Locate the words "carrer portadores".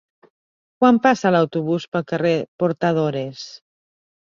2.13-3.47